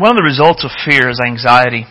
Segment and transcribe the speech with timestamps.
[0.00, 1.84] One of the results of fear is anxiety.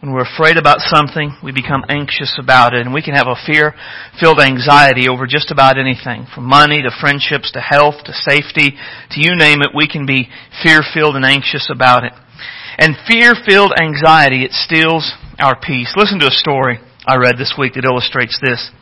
[0.00, 3.36] When we're afraid about something, we become anxious about it, and we can have a
[3.36, 8.80] fear-filled anxiety over just about anything, from money to friendships to health to safety
[9.12, 10.32] to you name it, we can be
[10.64, 12.16] fear-filled and anxious about it.
[12.80, 15.92] And fear-filled anxiety, it steals our peace.
[16.00, 18.72] Listen to a story I read this week that illustrates this.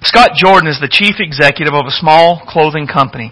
[0.00, 3.30] Scott Jordan is the chief executive of a small clothing company.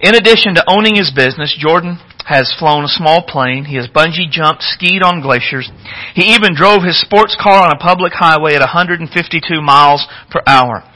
[0.00, 3.66] In addition to owning his business, Jordan has flown a small plane.
[3.66, 5.68] He has bungee jumped, skied on glaciers.
[6.14, 9.10] He even drove his sports car on a public highway at 152
[9.60, 10.86] miles per hour.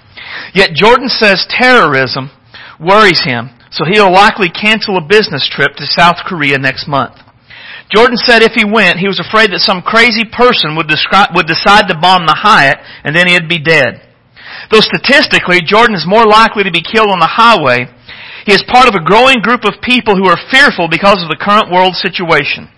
[0.55, 2.31] Yet Jordan says terrorism
[2.79, 7.19] worries him, so he'll likely cancel a business trip to South Korea next month.
[7.91, 11.51] Jordan said if he went, he was afraid that some crazy person would, describe, would
[11.51, 14.01] decide to bomb the Hyatt and then he'd be dead.
[14.71, 17.91] Though statistically, Jordan is more likely to be killed on the highway
[18.45, 21.41] he is part of a growing group of people who are fearful because of the
[21.41, 22.69] current world situation.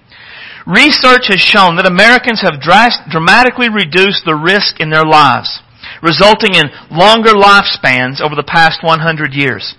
[0.67, 5.63] Research has shown that Americans have dramatically reduced the risk in their lives,
[6.03, 9.75] resulting in longer lifespans over the past 100 years.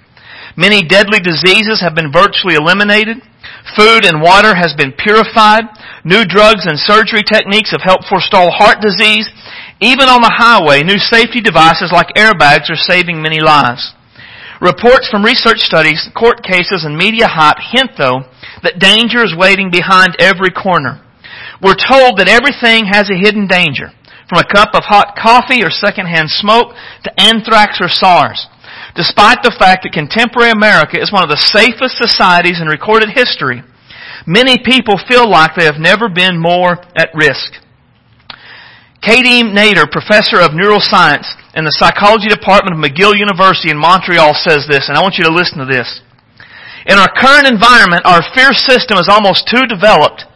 [0.55, 3.19] Many deadly diseases have been virtually eliminated.
[3.75, 5.67] Food and water has been purified.
[6.03, 9.29] New drugs and surgery techniques have helped forestall heart disease.
[9.79, 13.93] Even on the highway, new safety devices like airbags are saving many lives.
[14.61, 18.25] Reports from research studies, court cases, and media hype hint, though,
[18.65, 20.97] that danger is waiting behind every corner.
[21.61, 23.93] We're told that everything has a hidden danger,
[24.25, 26.73] from a cup of hot coffee or secondhand smoke
[27.05, 28.49] to anthrax or SARS.
[28.97, 33.61] Despite the fact that contemporary America is one of the safest societies in recorded history,
[34.25, 37.61] many people feel like they have never been more at risk.
[39.05, 44.69] Katie Nader, professor of neuroscience in the psychology department of McGill University in Montreal says
[44.69, 45.89] this, and I want you to listen to this.
[46.85, 50.29] In our current environment, our fear system is almost too developed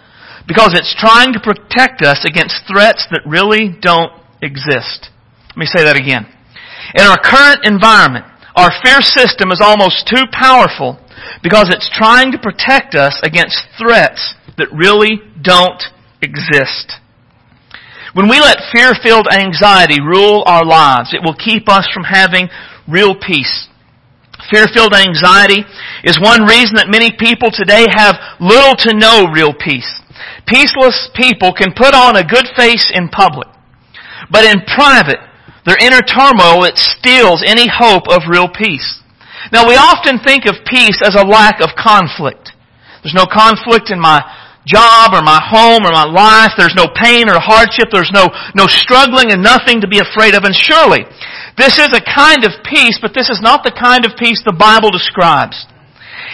[0.50, 4.10] because it's trying to protect us against threats that really don't
[4.42, 5.14] exist.
[5.54, 6.26] Let me say that again.
[6.98, 8.26] In our current environment,
[8.58, 10.98] our fear system is almost too powerful
[11.46, 15.86] because it's trying to protect us against threats that really don't
[16.26, 16.98] exist.
[18.14, 22.50] When we let fear-filled anxiety rule our lives, it will keep us from having
[22.88, 23.70] real peace.
[24.52, 25.64] Fear-filled anxiety
[26.04, 29.88] is one reason that many people today have little to no real peace.
[30.44, 33.48] Peaceless people can put on a good face in public,
[34.30, 35.24] but in private,
[35.64, 39.00] their inner turmoil, it steals any hope of real peace.
[39.54, 42.52] Now we often think of peace as a lack of conflict.
[43.04, 44.20] There's no conflict in my
[44.66, 46.54] job or my home or my life.
[46.58, 47.90] There's no pain or hardship.
[47.92, 50.44] There's no, no struggling and nothing to be afraid of.
[50.44, 51.06] And surely,
[51.58, 54.56] this is a kind of peace, but this is not the kind of peace the
[54.56, 55.66] Bible describes.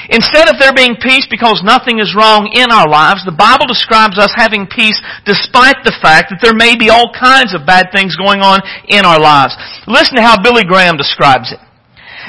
[0.09, 4.17] Instead of there being peace because nothing is wrong in our lives, the Bible describes
[4.17, 4.95] us having peace
[5.25, 9.03] despite the fact that there may be all kinds of bad things going on in
[9.03, 9.55] our lives.
[9.87, 11.59] Listen to how Billy Graham describes it.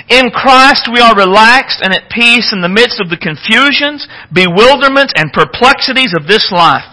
[0.06, 5.12] In Christ we are relaxed and at peace in the midst of the confusions, bewilderments,
[5.16, 6.86] and perplexities of this life.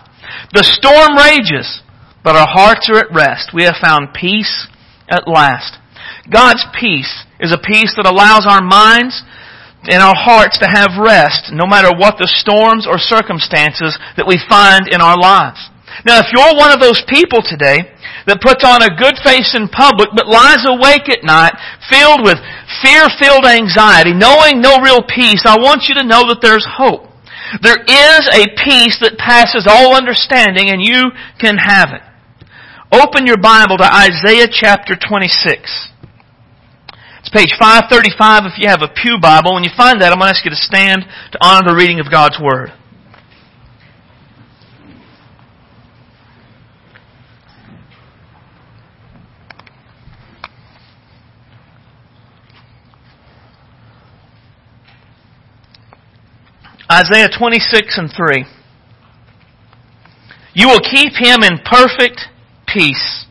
[0.54, 1.82] The storm rages,
[2.24, 3.54] but our hearts are at rest.
[3.54, 4.68] We have found peace
[5.08, 5.78] at last.
[6.30, 9.22] God's peace is a peace that allows our minds
[9.86, 14.42] and our hearts to have rest no matter what the storms or circumstances that we
[14.50, 15.62] find in our lives.
[16.04, 17.96] Now if you're one of those people today
[18.28, 21.56] that puts on a good face in public but lies awake at night
[21.88, 22.42] filled with
[22.84, 27.08] fear-filled anxiety, knowing no real peace, I want you to know that there's hope.
[27.62, 32.04] There is a peace that passes all understanding and you can have it.
[32.92, 35.92] Open your Bible to Isaiah chapter 26.
[37.20, 39.54] It's page 535 if you have a Pew Bible.
[39.56, 42.00] When you find that, I'm going to ask you to stand to honor the reading
[42.00, 42.70] of God's Word.
[56.96, 58.46] Isaiah 26 and 3.
[60.54, 62.22] You will keep him in perfect
[62.66, 63.26] peace,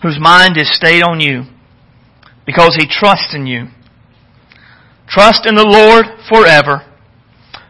[0.00, 1.42] whose mind is stayed on you,
[2.46, 3.66] because he trusts in you.
[5.08, 6.86] Trust in the Lord forever,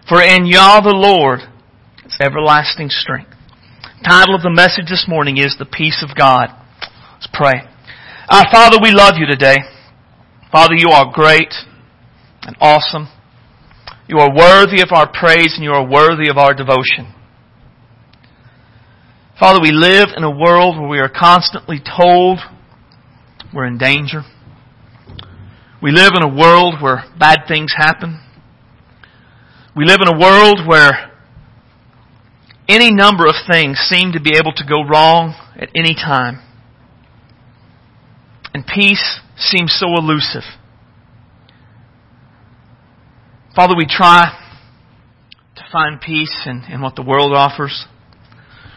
[0.07, 1.41] for in Yah the Lord
[2.05, 3.33] is everlasting strength.
[4.05, 6.49] title of the message this morning is The Peace of God.
[7.15, 7.63] Let's pray.
[8.29, 9.57] Our Father, we love you today.
[10.53, 11.55] Father, you are great
[12.43, 13.09] and awesome.
[14.09, 17.15] You are worthy of our praise and you are worthy of our devotion.
[19.39, 22.39] Father, we live in a world where we are constantly told
[23.55, 24.23] we're in danger.
[25.83, 28.21] We live in a world where bad things happen.
[29.77, 31.13] We live in a world where
[32.67, 36.41] any number of things seem to be able to go wrong at any time.
[38.55, 40.43] And peace seems so elusive.
[43.59, 44.23] Father, we try
[45.57, 47.87] to find peace in, in what the world offers.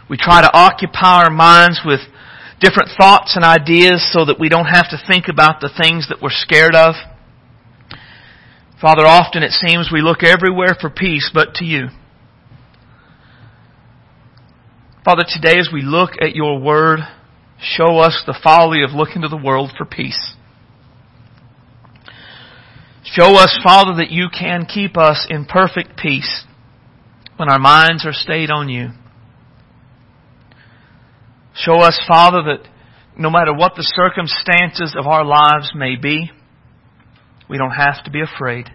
[0.10, 2.00] We try to occupy our minds with
[2.60, 6.18] different thoughts and ideas so that we don't have to think about the things that
[6.20, 6.96] we're scared of.
[8.82, 11.90] Father, often it seems we look everywhere for peace but to you.
[15.06, 17.02] Father, today as we look at your word,
[17.60, 20.34] show us the folly of looking to the world for peace.
[23.04, 26.44] Show us, Father, that you can keep us in perfect peace
[27.38, 28.90] when our minds are stayed on you.
[31.56, 32.70] Show us, Father, that
[33.18, 36.32] no matter what the circumstances of our lives may be,
[37.50, 38.70] we don't have to be afraid.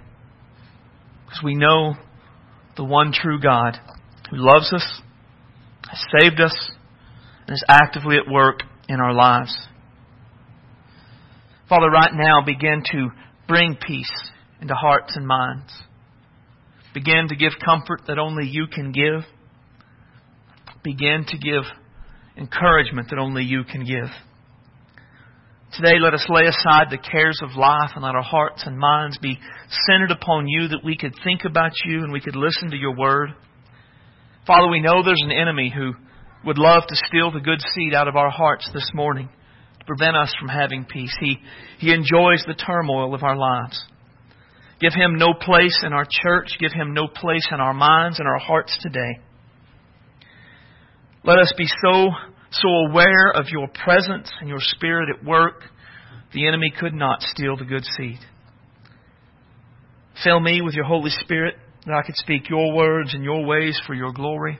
[1.24, 1.94] Because we know
[2.76, 3.78] the one true God
[4.30, 5.00] who loves us,
[5.88, 6.70] has saved us,
[7.46, 9.56] and is actively at work in our lives.
[11.68, 13.10] Father, right now begin to
[13.48, 15.72] bring peace into hearts and minds.
[16.94, 19.22] Begin to give comfort that only you can give.
[20.82, 21.64] Begin to give
[22.36, 24.10] encouragement that only you can give.
[25.72, 29.18] Today, let us lay aside the cares of life and let our hearts and minds
[29.18, 29.38] be
[29.86, 32.96] centered upon you that we could think about you and we could listen to your
[32.96, 33.30] word.
[34.46, 35.92] Father, we know there's an enemy who
[36.46, 39.28] would love to steal the good seed out of our hearts this morning
[39.86, 41.14] prevent us from having peace.
[41.20, 41.38] He,
[41.78, 43.82] he enjoys the turmoil of our lives.
[44.80, 46.56] Give him no place in our church.
[46.60, 49.20] Give him no place in our minds and our hearts today.
[51.24, 52.10] Let us be so,
[52.50, 55.62] so aware of your presence and your spirit at work,
[56.32, 58.18] the enemy could not steal the good seed.
[60.22, 61.56] Fill me with your Holy Spirit
[61.86, 64.58] that I could speak your words and your ways for your glory.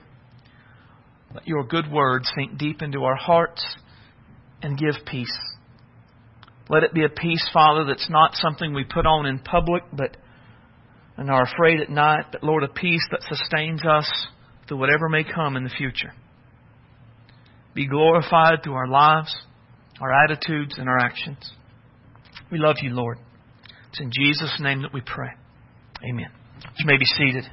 [1.33, 3.63] Let your good words sink deep into our hearts
[4.61, 5.37] and give peace.
[6.69, 10.17] Let it be a peace, Father, that's not something we put on in public, but
[11.17, 14.27] and are afraid at night, but Lord, a peace that sustains us
[14.67, 16.13] through whatever may come in the future
[17.77, 19.33] be glorified through our lives,
[20.01, 21.51] our attitudes, and our actions.
[22.51, 23.19] We love you, Lord.
[23.91, 25.29] It's in Jesus' name that we pray.
[26.03, 26.31] Amen.
[26.79, 27.43] You may be seated.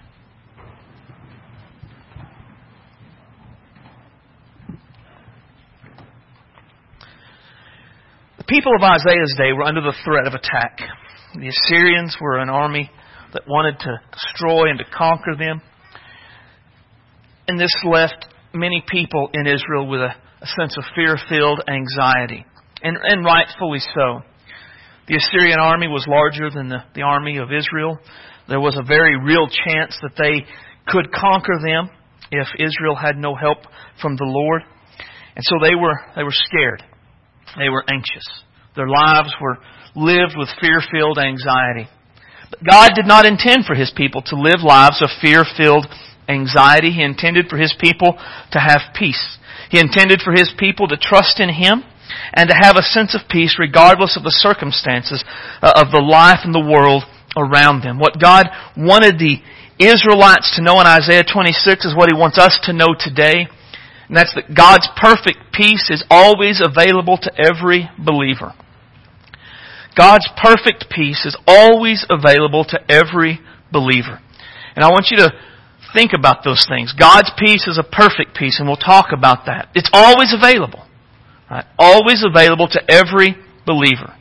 [8.44, 10.78] The people of Isaiah's day were under the threat of attack.
[11.32, 12.90] The Assyrians were an army
[13.32, 15.62] that wanted to destroy and to conquer them.
[17.48, 22.44] And this left many people in Israel with a, a sense of fear filled anxiety,
[22.82, 24.20] and, and rightfully so.
[25.08, 27.98] The Assyrian army was larger than the, the army of Israel.
[28.46, 30.44] There was a very real chance that they
[30.88, 31.88] could conquer them
[32.30, 33.60] if Israel had no help
[34.02, 34.60] from the Lord.
[35.34, 36.82] And so they were, they were scared.
[37.58, 38.24] They were anxious.
[38.76, 39.58] Their lives were
[39.94, 41.88] lived with fear filled anxiety.
[42.50, 45.86] But God did not intend for His people to live lives of fear filled
[46.28, 46.90] anxiety.
[46.90, 48.18] He intended for His people
[48.52, 49.38] to have peace.
[49.70, 51.84] He intended for His people to trust in Him
[52.32, 55.24] and to have a sense of peace regardless of the circumstances
[55.62, 57.04] uh, of the life and the world
[57.36, 57.98] around them.
[57.98, 59.38] What God wanted the
[59.78, 63.48] Israelites to know in Isaiah 26 is what He wants us to know today.
[64.08, 68.52] And that's that God's perfect peace is always available to every believer.
[69.96, 73.40] God's perfect peace is always available to every
[73.72, 74.20] believer.
[74.76, 75.30] And I want you to
[75.94, 76.92] think about those things.
[76.92, 79.68] God's peace is a perfect peace, and we'll talk about that.
[79.74, 80.84] It's always available.
[81.50, 81.64] Right?
[81.78, 84.16] Always available to every believer.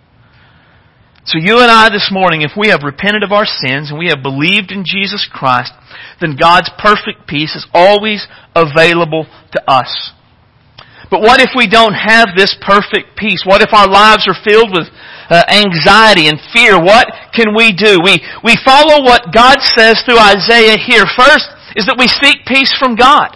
[1.25, 4.11] So you and I this morning, if we have repented of our sins and we
[4.11, 5.71] have believed in Jesus Christ,
[6.19, 10.11] then God's perfect peace is always available to us.
[11.09, 13.43] But what if we don't have this perfect peace?
[13.45, 14.91] What if our lives are filled with
[15.29, 16.75] uh, anxiety and fear?
[16.75, 18.03] What can we do?
[18.03, 21.07] We, we follow what God says through Isaiah here.
[21.15, 21.47] First,
[21.79, 23.31] is that we seek peace from God.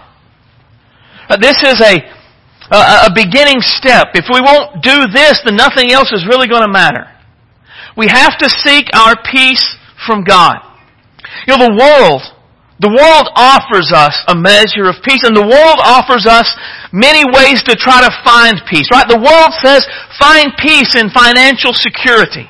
[1.29, 2.03] Uh, this is a,
[2.71, 4.11] a, a beginning step.
[4.11, 7.07] If we won't do this, then nothing else is really going to matter.
[7.97, 9.75] We have to seek our peace
[10.05, 10.61] from God.
[11.49, 12.21] You know, the world,
[12.77, 16.45] the world offers us a measure of peace, and the world offers us
[16.93, 19.09] many ways to try to find peace, right?
[19.09, 19.81] The world says
[20.21, 22.45] find peace in financial security.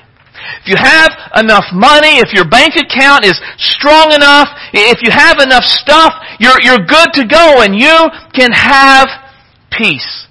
[0.62, 5.40] If you have enough money, if your bank account is strong enough, if you have
[5.40, 7.96] enough stuff, you're, you're good to go and you
[8.36, 9.08] can have
[9.72, 10.28] peace.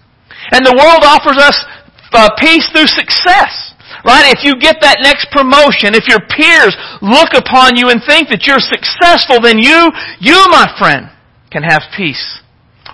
[0.53, 1.65] And the world offers us
[2.13, 3.66] uh, peace through success.
[4.07, 4.31] Right?
[4.31, 8.47] If you get that next promotion, if your peers look upon you and think that
[8.47, 9.91] you're successful, then you,
[10.23, 11.11] you, my friend,
[11.51, 12.39] can have peace.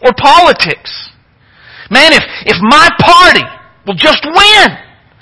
[0.00, 1.12] Or politics.
[1.92, 3.44] Man, if, if my party
[3.84, 4.68] will just win,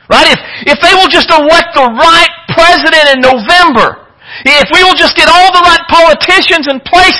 [0.06, 0.30] right?
[0.30, 0.38] If,
[0.70, 4.06] if they will just elect the right president in November,
[4.46, 7.18] if we will just get all the right politicians in place,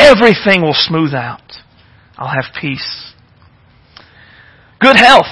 [0.00, 1.44] everything will smooth out.
[2.16, 3.12] I'll have peace.
[4.80, 5.28] Good health.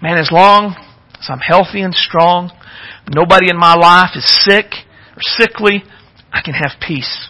[0.00, 0.74] Man, as long
[1.22, 2.50] as I'm healthy and strong,
[3.14, 4.66] nobody in my life is sick
[5.14, 5.84] or sickly,
[6.32, 7.28] I can have peace.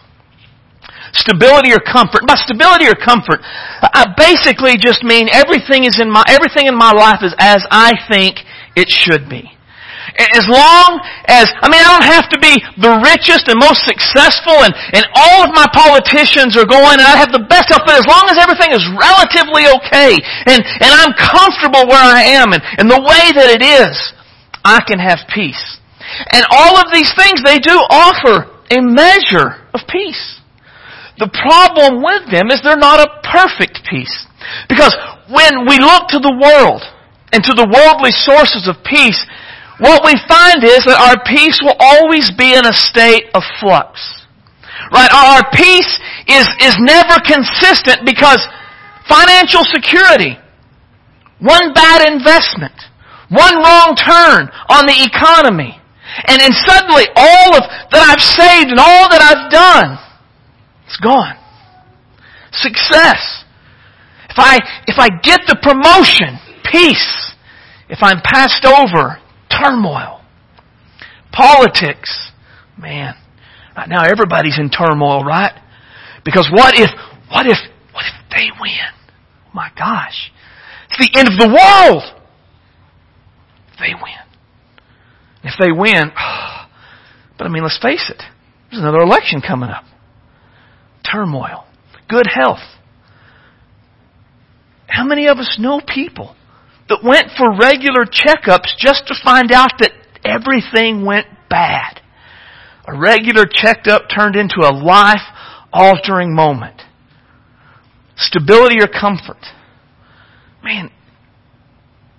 [1.13, 2.25] Stability or comfort.
[2.25, 6.91] By stability or comfort, I basically just mean everything is in my, everything in my
[6.91, 8.39] life is as I think
[8.75, 9.51] it should be.
[10.37, 14.61] As long as, I mean, I don't have to be the richest and most successful
[14.61, 17.97] and, and all of my politicians are going and I have the best health, but
[17.97, 22.61] as long as everything is relatively okay and, and I'm comfortable where I am and,
[22.77, 23.95] and the way that it is,
[24.63, 25.79] I can have peace.
[26.31, 30.39] And all of these things, they do offer a measure of peace.
[31.17, 34.13] The problem with them is they're not a perfect peace.
[34.67, 34.95] Because
[35.29, 36.81] when we look to the world
[37.31, 39.21] and to the worldly sources of peace,
[39.79, 44.25] what we find is that our peace will always be in a state of flux.
[44.91, 45.09] Right?
[45.09, 45.97] Our peace
[46.29, 48.41] is, is never consistent because
[49.09, 50.37] financial security,
[51.41, 52.77] one bad investment,
[53.33, 55.81] one wrong turn on the economy,
[56.29, 59.97] and, and suddenly all of that I've saved and all that I've done
[60.93, 61.35] it's gone.
[62.51, 63.45] Success.
[64.29, 66.37] If I, if I get the promotion,
[66.69, 67.33] peace.
[67.89, 69.17] If I'm passed over,
[69.61, 70.21] turmoil.
[71.31, 72.31] Politics.
[72.77, 73.15] Man,
[73.77, 75.53] right now everybody's in turmoil, right?
[76.25, 76.89] Because what if,
[77.29, 77.57] what if,
[77.93, 78.91] what if they win?
[79.47, 80.31] Oh my gosh.
[80.89, 82.03] It's the end of the world.
[83.79, 84.23] They win.
[85.43, 86.11] If they win,
[87.37, 88.23] but I mean, let's face it.
[88.69, 89.85] There's another election coming up
[91.13, 91.65] turmoil,
[92.09, 92.59] good health.
[94.87, 96.35] How many of us know people
[96.93, 99.91] that went for regular checkups just to find out that
[100.23, 102.01] everything went bad?
[102.87, 105.25] A regular checkup turned into a life
[105.71, 106.81] altering moment.
[108.15, 109.41] Stability or comfort.
[110.63, 110.91] Man,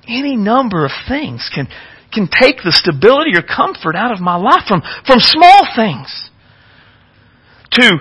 [0.09, 1.69] any number of things can,
[2.13, 6.31] can take the stability or comfort out of my life from, from small things
[7.73, 7.99] to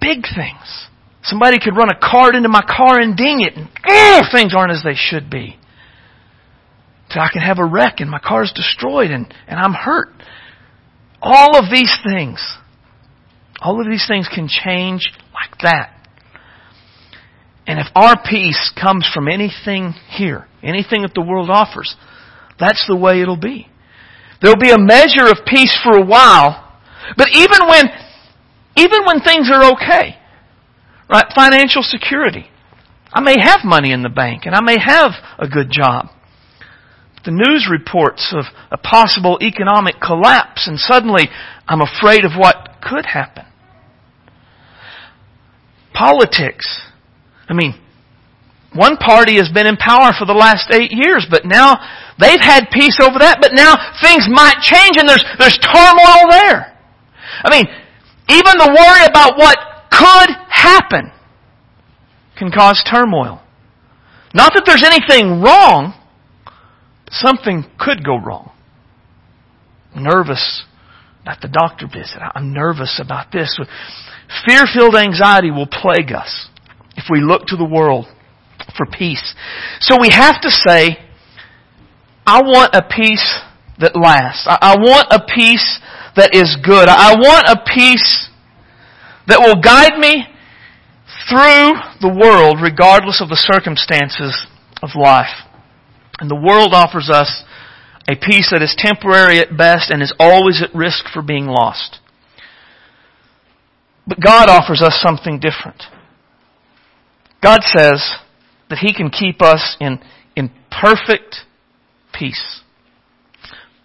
[0.00, 0.86] big things.
[1.22, 4.72] Somebody could run a card into my car and ding it, and oh, things aren't
[4.72, 5.59] as they should be.
[7.10, 10.08] So I can have a wreck and my car's destroyed and, and I'm hurt.
[11.20, 12.56] All of these things,
[13.60, 15.96] all of these things can change like that.
[17.66, 21.94] And if our peace comes from anything here, anything that the world offers,
[22.58, 23.68] that's the way it'll be.
[24.40, 26.78] There'll be a measure of peace for a while,
[27.16, 27.86] but even when
[28.76, 30.16] even when things are okay.
[31.08, 31.26] Right?
[31.34, 32.46] Financial security.
[33.12, 36.06] I may have money in the bank and I may have a good job.
[37.24, 41.28] The news reports of a possible economic collapse and suddenly
[41.68, 43.44] I'm afraid of what could happen.
[45.92, 46.80] Politics.
[47.48, 47.74] I mean,
[48.72, 51.76] one party has been in power for the last eight years, but now
[52.18, 56.78] they've had peace over that, but now things might change and there's, there's turmoil there.
[57.44, 57.66] I mean,
[58.28, 59.58] even the worry about what
[59.90, 61.10] could happen
[62.38, 63.42] can cause turmoil.
[64.32, 65.99] Not that there's anything wrong,
[67.10, 68.52] something could go wrong.
[69.94, 70.64] Nervous
[71.22, 72.18] about the doctor visit.
[72.34, 73.58] I'm nervous about this.
[74.46, 76.48] Fear filled anxiety will plague us
[76.96, 78.06] if we look to the world
[78.76, 79.34] for peace.
[79.80, 80.98] So we have to say,
[82.26, 83.40] I want a peace
[83.78, 84.46] that lasts.
[84.48, 85.80] I want a peace
[86.16, 86.88] that is good.
[86.88, 88.28] I want a peace
[89.26, 90.26] that will guide me
[91.28, 94.46] through the world regardless of the circumstances
[94.82, 95.49] of life.
[96.20, 97.42] And the world offers us
[98.08, 101.98] a peace that is temporary at best and is always at risk for being lost.
[104.06, 105.82] But God offers us something different.
[107.42, 108.16] God says
[108.68, 109.98] that He can keep us in,
[110.36, 111.36] in perfect
[112.12, 112.60] peace.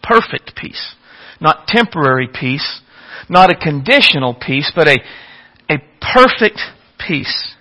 [0.04, 0.96] Perfect peace
[1.42, 2.82] not temporary peace,
[3.30, 4.98] not a conditional peace, but a,
[5.70, 6.60] a perfect
[7.06, 7.55] peace.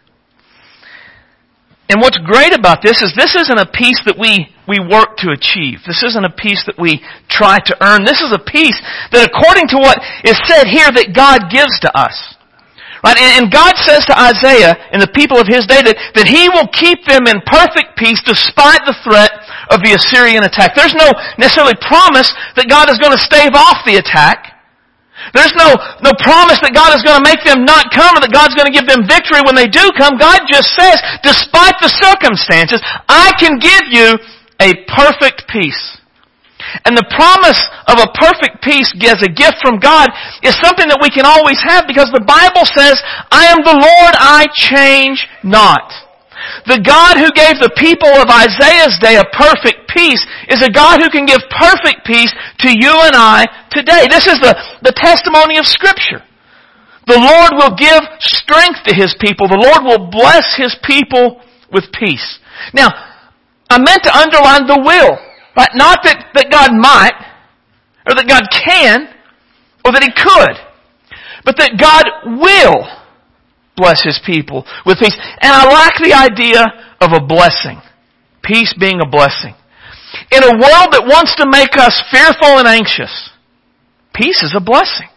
[1.88, 5.36] And what's great about this is this isn't a peace that we, we work to
[5.36, 5.84] achieve.
[5.84, 8.08] This isn't a peace that we try to earn.
[8.08, 8.80] This is a peace
[9.12, 12.16] that according to what is said here that God gives to us.
[13.04, 13.20] Right?
[13.36, 16.64] And, God says to Isaiah and the people of his day that, that he will
[16.72, 19.28] keep them in perfect peace despite the threat
[19.68, 20.72] of the Assyrian attack.
[20.72, 24.53] There's no necessarily promise that God is going to stave off the attack.
[25.32, 25.72] There's no,
[26.04, 28.68] no promise that God is going to make them not come or that God's going
[28.68, 30.20] to give them victory when they do come.
[30.20, 34.18] God just says, despite the circumstances, I can give you
[34.60, 35.96] a perfect peace.
[36.84, 40.10] And the promise of a perfect peace as a gift from God
[40.42, 43.00] is something that we can always have because the Bible says,
[43.30, 46.03] I am the Lord, I change not.
[46.66, 51.00] The God who gave the people of Isaiah's day a perfect peace is a God
[51.00, 52.32] who can give perfect peace
[52.64, 54.08] to you and I today.
[54.08, 56.24] This is the, the testimony of Scripture.
[57.06, 59.46] The Lord will give strength to His people.
[59.46, 62.40] The Lord will bless His people with peace.
[62.72, 62.88] Now,
[63.68, 65.18] I meant to underline the will.
[65.56, 65.70] Right?
[65.74, 67.14] Not that, that God might,
[68.06, 69.06] or that God can,
[69.84, 70.56] or that He could,
[71.44, 72.88] but that God will
[73.76, 75.16] bless His people with peace.
[75.40, 76.62] And I like the idea
[77.00, 77.80] of a blessing.
[78.42, 79.54] Peace being a blessing.
[80.30, 83.30] In a world that wants to make us fearful and anxious,
[84.14, 85.08] peace is a blessing.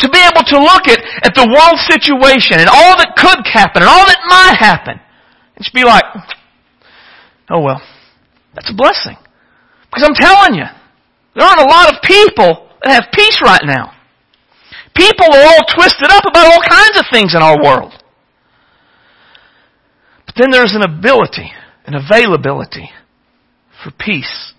[0.00, 3.84] To be able to look at, at the world situation and all that could happen
[3.84, 6.04] and all that might happen, and just be like,
[7.50, 7.82] oh well,
[8.54, 9.16] that's a blessing.
[9.90, 10.64] Because I'm telling you,
[11.34, 13.92] there aren't a lot of people that have peace right now.
[14.98, 17.92] People are all twisted up about all kinds of things in our world.
[20.26, 21.52] But then there's an ability,
[21.86, 22.90] an availability
[23.82, 24.52] for peace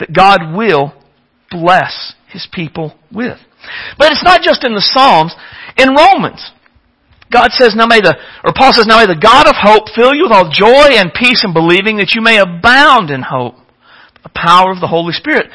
[0.00, 0.92] that God will
[1.48, 3.38] bless His people with.
[3.96, 5.34] But it's not just in the Psalms.
[5.78, 6.50] In Romans,
[7.32, 10.12] God says, now may the, or Paul says, now may the God of hope fill
[10.12, 13.54] you with all joy and peace in believing that you may abound in hope
[14.24, 15.46] the power of the Holy Spirit.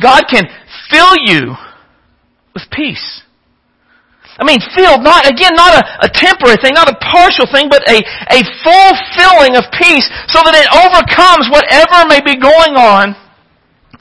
[0.00, 0.44] God can
[0.88, 1.56] fill you
[2.54, 3.22] with peace.
[4.38, 7.84] I mean, filled, not, again, not a, a temporary thing, not a partial thing, but
[7.84, 8.00] a,
[8.32, 13.12] a full filling of peace so that it overcomes whatever may be going on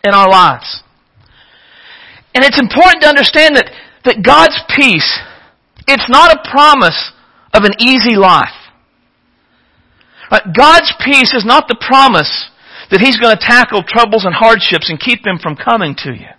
[0.03, 0.83] in our lives.
[2.33, 3.67] And it's important to understand that,
[4.05, 5.19] that God's peace,
[5.87, 7.11] it's not a promise
[7.53, 8.55] of an easy life.
[10.55, 12.49] God's peace is not the promise
[12.89, 16.31] that He's going to tackle troubles and hardships and keep them from coming to you.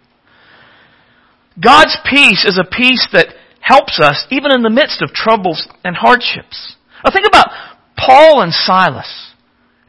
[1.60, 3.28] God's peace is a peace that
[3.62, 6.76] helps us even in the midst of troubles and hardships.
[7.04, 7.48] Now think about
[7.96, 9.32] Paul and Silas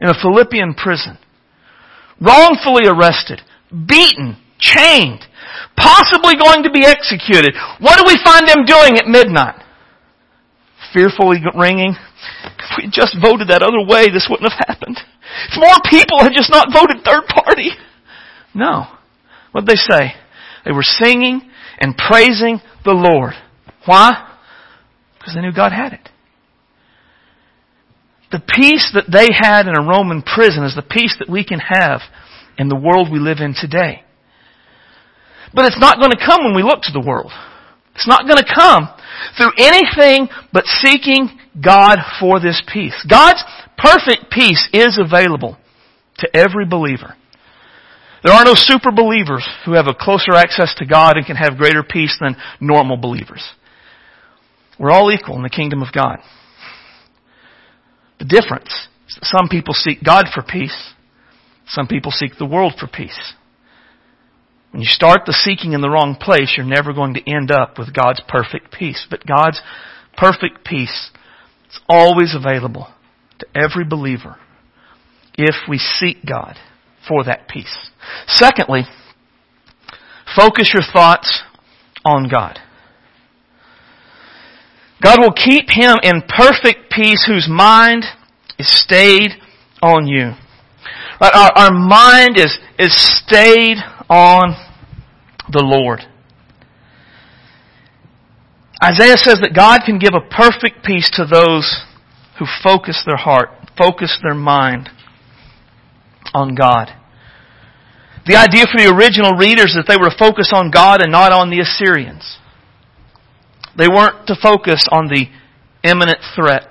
[0.00, 1.18] in a Philippian prison.
[2.20, 5.26] Wrongfully arrested, beaten, chained,
[5.76, 7.54] possibly going to be executed.
[7.80, 9.60] What do we find them doing at midnight?
[10.94, 11.96] Fearfully ringing.
[12.44, 14.98] If we just voted that other way, this wouldn't have happened.
[15.50, 17.70] If more people had just not voted third party.
[18.54, 18.86] No.
[19.50, 20.14] What did they say?
[20.64, 21.42] They were singing
[21.78, 23.34] and praising the Lord.
[23.86, 24.36] Why?
[25.18, 26.08] Because they knew God had it.
[28.32, 31.60] The peace that they had in a Roman prison is the peace that we can
[31.60, 32.00] have
[32.58, 34.02] in the world we live in today.
[35.54, 37.30] But it's not going to come when we look to the world.
[37.94, 38.90] It's not going to come
[39.38, 41.30] through anything but seeking
[41.62, 42.94] God for this peace.
[43.08, 43.42] God's
[43.78, 45.56] perfect peace is available
[46.18, 47.14] to every believer.
[48.24, 51.58] There are no super believers who have a closer access to God and can have
[51.58, 53.44] greater peace than normal believers.
[54.78, 56.18] We're all equal in the kingdom of God.
[58.18, 58.72] The difference
[59.08, 60.92] is that some people seek God for peace,
[61.66, 63.34] some people seek the world for peace.
[64.74, 67.78] When you start the seeking in the wrong place, you're never going to end up
[67.78, 69.06] with God's perfect peace.
[69.08, 69.60] But God's
[70.16, 71.10] perfect peace
[71.70, 72.88] is always available
[73.38, 74.36] to every believer
[75.38, 76.56] if we seek God
[77.08, 77.72] for that peace.
[78.26, 78.82] Secondly,
[80.36, 81.42] focus your thoughts
[82.04, 82.58] on God.
[85.02, 88.04] God will keep him in perfect peace whose mind
[88.58, 89.32] is stayed
[89.82, 90.32] on you.
[91.20, 93.78] Our, our mind is, is stayed
[94.08, 94.54] on
[95.50, 96.00] the Lord.
[98.82, 101.84] Isaiah says that God can give a perfect peace to those
[102.38, 104.90] who focus their heart, focus their mind
[106.34, 106.90] on God.
[108.26, 111.12] The idea for the original readers is that they were to focus on God and
[111.12, 112.38] not on the Assyrians.
[113.76, 115.26] They weren't to focus on the
[115.82, 116.68] imminent threat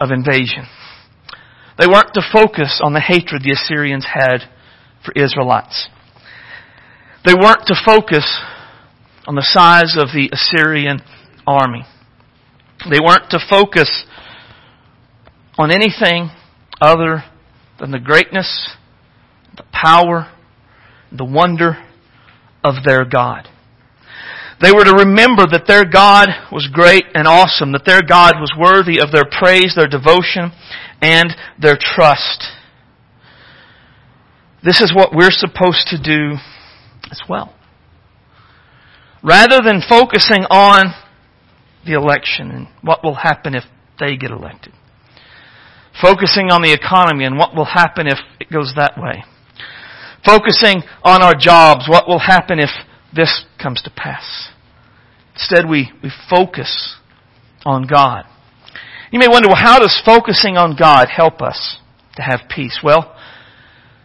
[0.00, 0.66] of invasion.
[1.78, 4.48] They weren't to focus on the hatred the Assyrians had
[5.04, 5.88] for Israelites.
[7.24, 8.24] They weren't to focus
[9.26, 11.00] on the size of the Assyrian
[11.46, 11.84] army.
[12.90, 14.04] They weren't to focus
[15.58, 16.30] on anything
[16.80, 17.24] other
[17.78, 18.70] than the greatness,
[19.56, 20.30] the power,
[21.12, 21.76] the wonder
[22.64, 23.48] of their God.
[24.60, 28.52] They were to remember that their God was great and awesome, that their God was
[28.58, 30.52] worthy of their praise, their devotion,
[31.00, 32.44] and their trust.
[34.62, 36.36] This is what we're supposed to do
[37.10, 37.54] as well.
[39.22, 40.94] Rather than focusing on
[41.86, 43.64] the election and what will happen if
[43.98, 44.74] they get elected.
[46.02, 49.24] Focusing on the economy and what will happen if it goes that way.
[50.24, 52.70] Focusing on our jobs, what will happen if
[53.14, 54.50] this comes to pass.
[55.34, 56.96] Instead, we, we focus
[57.64, 58.24] on God.
[59.10, 61.78] You may wonder, well, how does focusing on God help us
[62.16, 62.80] to have peace?
[62.82, 63.16] Well,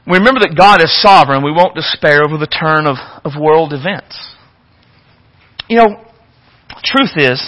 [0.08, 1.44] we remember that God is sovereign.
[1.44, 4.36] We won't despair over the turn of, of world events.
[5.68, 6.06] You know,
[6.84, 7.42] truth is,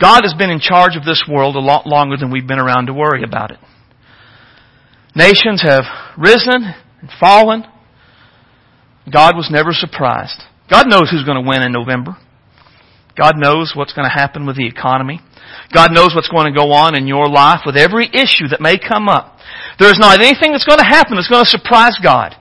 [0.00, 2.86] God has been in charge of this world a lot longer than we've been around
[2.86, 3.58] to worry about it.
[5.14, 5.84] Nations have
[6.16, 7.64] risen and fallen.
[9.08, 10.42] God was never surprised.
[10.68, 12.16] God knows who's going to win in November.
[13.16, 15.20] God knows what's going to happen with the economy.
[15.74, 18.78] God knows what's going to go on in your life with every issue that may
[18.78, 19.38] come up.
[19.78, 22.36] There is not anything that's going to happen that's going to surprise God.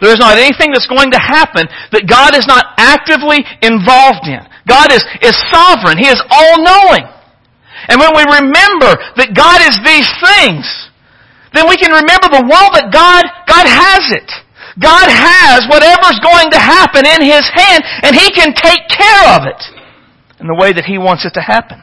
[0.00, 4.40] There is not anything that's going to happen that God is not actively involved in.
[4.68, 6.00] God is, is sovereign.
[6.00, 7.04] He is all-knowing.
[7.88, 10.64] And when we remember that God is these things,
[11.52, 14.28] then we can remember the world that God, God has it.
[14.80, 19.46] God has whatever's going to happen in His hand, and He can take care of
[19.46, 19.60] it
[20.40, 21.78] in the way that He wants it to happen.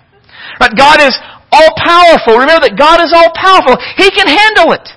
[0.59, 1.15] But God is
[1.51, 2.39] all powerful.
[2.39, 3.79] Remember that God is all powerful.
[3.95, 4.87] He can handle it.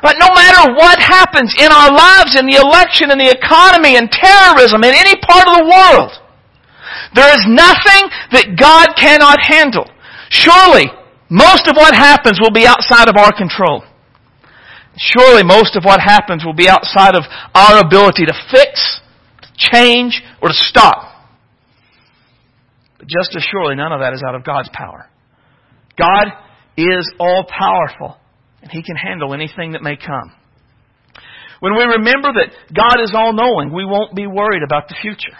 [0.00, 4.06] But no matter what happens in our lives, in the election, in the economy, in
[4.08, 6.12] terrorism, in any part of the world,
[7.14, 9.90] there is nothing that God cannot handle.
[10.30, 10.86] Surely,
[11.28, 13.82] most of what happens will be outside of our control.
[14.98, 17.22] Surely most of what happens will be outside of
[17.54, 19.00] our ability to fix,
[19.42, 21.14] to change, or to stop.
[22.98, 25.08] But just as surely none of that is out of God's power.
[25.96, 26.26] God
[26.76, 28.16] is all powerful,
[28.60, 30.32] and He can handle anything that may come.
[31.60, 35.36] When we remember that God is all knowing, we won't be worried about the future.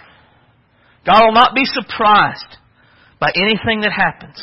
[1.07, 2.59] God will not be surprised
[3.21, 4.43] by anything that happens.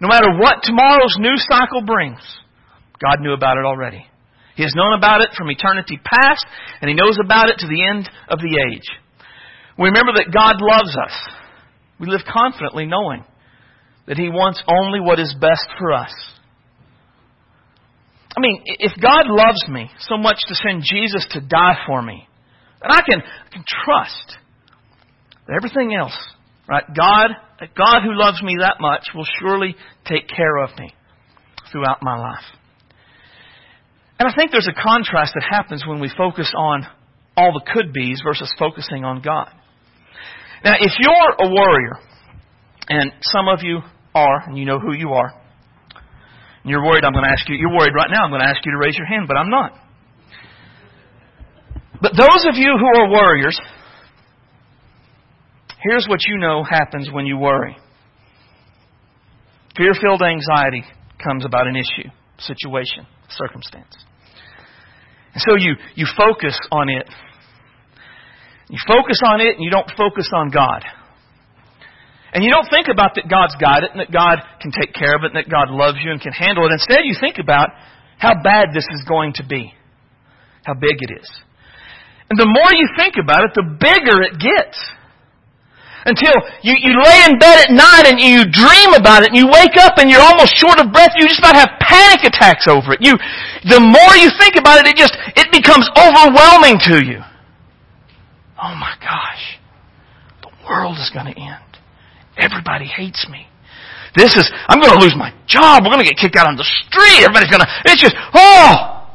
[0.00, 2.20] No matter what tomorrow's news cycle brings,
[3.00, 4.06] God knew about it already.
[4.56, 6.46] He has known about it from eternity past,
[6.80, 8.86] and He knows about it to the end of the age.
[9.78, 11.12] We remember that God loves us.
[11.98, 13.24] We live confidently knowing
[14.06, 16.12] that He wants only what is best for us.
[18.36, 22.26] I mean, if God loves me so much to send Jesus to die for me,
[22.82, 24.38] then I can, I can trust
[25.46, 26.16] that everything else,
[26.68, 26.84] right?
[26.96, 27.30] God,
[27.76, 30.92] God who loves me that much will surely take care of me
[31.70, 32.44] throughout my life.
[34.24, 36.86] And I think there's a contrast that happens when we focus on
[37.36, 39.50] all the could be's versus focusing on God.
[40.64, 41.98] Now, if you're a warrior,
[42.88, 43.80] and some of you
[44.14, 45.30] are, and you know who you are,
[46.62, 48.48] and you're worried, I'm going to ask you, you're worried right now, I'm going to
[48.48, 49.72] ask you to raise your hand, but I'm not.
[52.00, 53.60] But those of you who are warriors,
[55.82, 57.76] here's what you know happens when you worry.
[59.76, 60.82] Fear filled anxiety
[61.22, 62.08] comes about an issue,
[62.38, 63.94] situation, circumstance.
[65.34, 67.06] And so you, you focus on it.
[68.70, 70.82] You focus on it and you don't focus on God.
[72.32, 75.14] And you don't think about that God's got it and that God can take care
[75.14, 76.72] of it and that God loves you and can handle it.
[76.72, 77.70] Instead, you think about
[78.18, 79.74] how bad this is going to be,
[80.64, 81.30] how big it is.
[82.30, 84.78] And the more you think about it, the bigger it gets
[86.04, 89.48] until you, you lay in bed at night and you dream about it and you
[89.48, 91.16] wake up and you're almost short of breath.
[91.16, 93.00] You just about have panic attacks over it.
[93.00, 93.16] You,
[93.64, 97.24] the more you think about it, it just, it becomes overwhelming to you.
[98.60, 99.56] Oh my gosh.
[100.44, 101.80] The world is going to end.
[102.36, 103.48] Everybody hates me.
[104.14, 105.82] This is, I'm going to lose my job.
[105.84, 107.24] We're going to get kicked out on the street.
[107.24, 109.08] Everybody's going to, it's just, oh!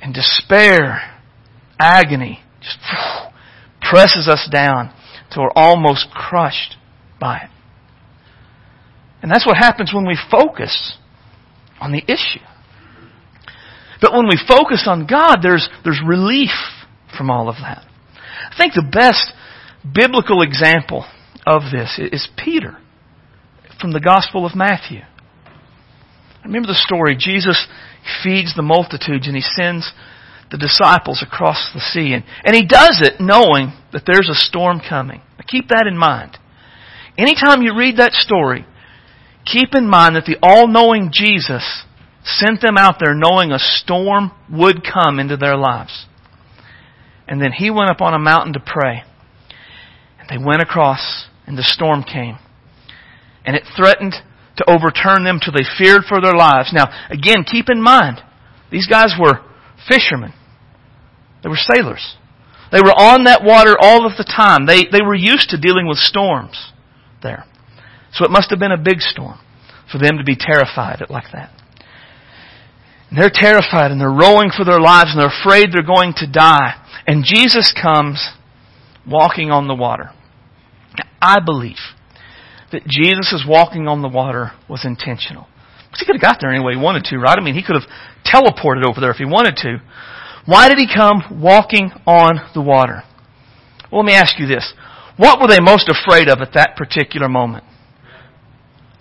[0.00, 1.00] And despair,
[1.80, 2.78] agony, just
[3.80, 4.92] presses us down
[5.32, 6.76] till we're almost crushed
[7.20, 7.50] by it.
[9.22, 10.96] And that's what happens when we focus
[11.80, 12.44] on the issue.
[14.00, 16.50] But when we focus on God, there's, there's relief
[17.16, 17.84] from all of that.
[18.50, 19.32] I think the best
[19.94, 21.06] biblical example
[21.46, 22.76] of this is Peter
[23.80, 25.00] from the Gospel of Matthew.
[26.44, 27.16] Remember the story.
[27.18, 27.66] Jesus
[28.24, 29.92] feeds the multitudes and he sends
[30.52, 32.12] the disciples across the sea.
[32.12, 35.20] And, and he does it knowing that there's a storm coming.
[35.38, 36.38] Now keep that in mind.
[37.18, 38.66] Anytime you read that story,
[39.44, 41.84] keep in mind that the all-knowing Jesus
[42.24, 46.06] sent them out there knowing a storm would come into their lives.
[47.26, 49.02] And then he went up on a mountain to pray.
[50.20, 52.38] And they went across, and the storm came.
[53.44, 54.14] And it threatened
[54.58, 56.72] to overturn them till they feared for their lives.
[56.72, 58.20] Now, again, keep in mind,
[58.70, 59.40] these guys were
[59.88, 60.34] fishermen.
[61.42, 62.16] They were sailors.
[62.70, 64.66] They were on that water all of the time.
[64.66, 66.72] They, they were used to dealing with storms
[67.22, 67.44] there.
[68.12, 69.38] So it must have been a big storm
[69.90, 71.50] for them to be terrified like that.
[73.10, 76.30] And they're terrified and they're rowing for their lives and they're afraid they're going to
[76.30, 76.80] die.
[77.06, 78.30] And Jesus comes
[79.06, 80.10] walking on the water.
[80.96, 81.76] Now, I believe
[82.72, 85.46] that Jesus' walking on the water was intentional.
[85.86, 87.36] Because he could have got there any way he wanted to, right?
[87.38, 87.88] I mean, he could have
[88.24, 89.82] teleported over there if he wanted to.
[90.46, 93.02] Why did he come walking on the water?
[93.90, 94.72] Well, let me ask you this.
[95.16, 97.64] What were they most afraid of at that particular moment?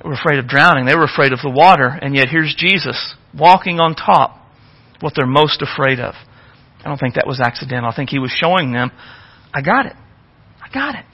[0.01, 0.85] They were afraid of drowning.
[0.85, 1.87] They were afraid of the water.
[1.87, 4.37] And yet here's Jesus walking on top,
[4.99, 6.13] what they're most afraid of.
[6.83, 7.89] I don't think that was accidental.
[7.89, 8.91] I think he was showing them,
[9.53, 9.95] I got it.
[10.61, 11.05] I got it.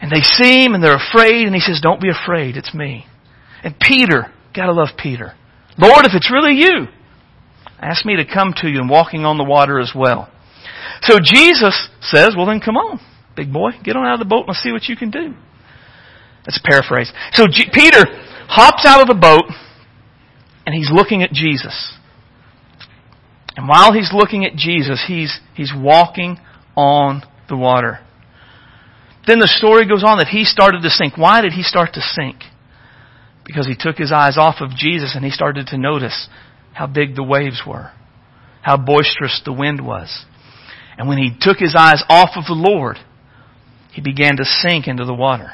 [0.00, 2.56] And they see him and they're afraid and he says, don't be afraid.
[2.56, 3.06] It's me.
[3.62, 5.34] And Peter, gotta love Peter.
[5.78, 6.86] Lord, if it's really you,
[7.82, 10.30] ask me to come to you and walking on the water as well.
[11.02, 13.00] So Jesus says, well then come on,
[13.36, 15.34] big boy, get on out of the boat and let's see what you can do.
[16.44, 17.12] That's a paraphrase.
[17.32, 18.02] So G- Peter
[18.48, 19.44] hops out of the boat
[20.66, 21.94] and he's looking at Jesus.
[23.56, 26.38] And while he's looking at Jesus, he's, he's walking
[26.76, 28.00] on the water.
[29.26, 31.16] Then the story goes on that he started to sink.
[31.16, 32.36] Why did he start to sink?
[33.44, 36.28] Because he took his eyes off of Jesus and he started to notice
[36.72, 37.90] how big the waves were,
[38.62, 40.24] how boisterous the wind was.
[40.98, 42.98] And when he took his eyes off of the Lord,
[43.92, 45.52] he began to sink into the water.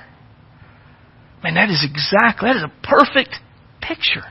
[1.42, 3.36] Man, that is exactly, that is a perfect
[3.80, 4.24] picture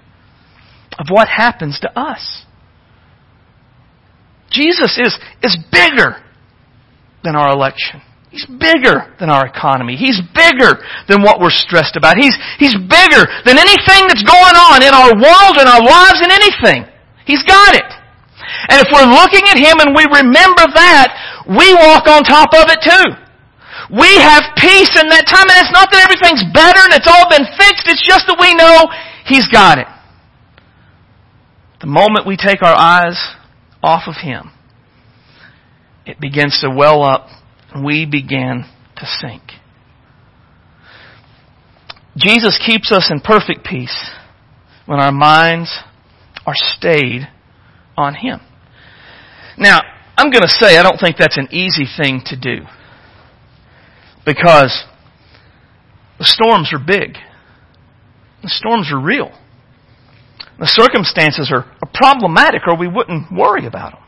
[0.99, 2.45] of what happens to us.
[4.49, 6.23] Jesus is, is bigger
[7.23, 8.01] than our election.
[8.37, 9.97] He's bigger than our economy.
[9.97, 10.77] He's bigger
[11.09, 12.21] than what we're stressed about.
[12.21, 16.29] He's, he's bigger than anything that's going on in our world, in our lives, in
[16.29, 16.85] anything.
[17.25, 17.89] He's got it.
[18.69, 21.17] And if we're looking at Him and we remember that,
[21.49, 23.09] we walk on top of it too.
[23.89, 27.25] We have peace in that time, and it's not that everything's better and it's all
[27.33, 28.85] been fixed, it's just that we know
[29.25, 29.89] He's got it.
[31.81, 33.17] The moment we take our eyes
[33.81, 34.53] off of Him,
[36.05, 37.29] it begins to well up
[37.83, 38.65] we begin
[38.97, 39.41] to sink.
[42.15, 44.11] Jesus keeps us in perfect peace
[44.85, 45.71] when our minds
[46.45, 47.27] are stayed
[47.95, 48.39] on Him.
[49.57, 49.81] Now,
[50.17, 52.65] I'm going to say I don't think that's an easy thing to do.
[54.25, 54.85] Because
[56.17, 57.17] the storms are big.
[58.41, 59.31] The storms are real.
[60.59, 64.01] The circumstances are, are problematic or we wouldn't worry about them.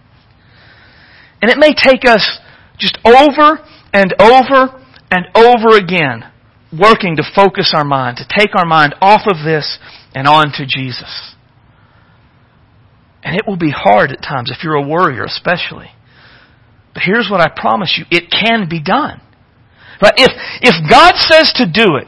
[1.41, 2.39] And it may take us
[2.80, 3.60] just over
[3.94, 6.32] and over and over again
[6.72, 9.80] working to focus our mind, to take our mind off of this
[10.13, 11.36] and on to Jesus.
[13.24, 15.89] And it will be hard at times if you're a worrier especially.
[16.94, 19.22] But here's what I promise you, it can be done.
[20.00, 22.08] But if, if God says to do it,